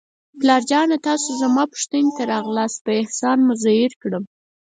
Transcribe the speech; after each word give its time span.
پلار 0.39 0.61
جانه، 0.69 0.97
تاسو 1.07 1.29
زما 1.41 1.63
پوښتنې 1.73 2.11
ته 2.17 2.23
راغلاست، 2.33 2.79
په 2.85 2.91
احسان 3.01 3.37
مې 3.45 3.55
زیر 3.63 3.91
کړم. 4.01 4.23